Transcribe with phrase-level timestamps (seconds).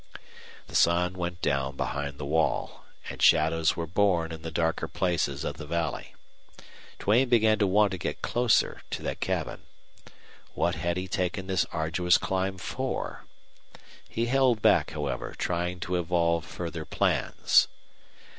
[0.65, 5.43] The sun went down behind the wall, and shadows were born in the darker places
[5.43, 6.15] of the valley.
[6.97, 9.61] Duane began to want to get closer to that cabin.
[10.55, 13.25] What had he taken this arduous climb for?
[14.09, 17.67] He held back, however, trying to evolve further plans.